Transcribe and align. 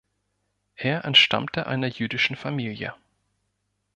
Er 0.77 1.05
entstammte 1.05 1.67
einer 1.67 1.85
jüdischen 1.85 2.35
Familie. 2.35 2.95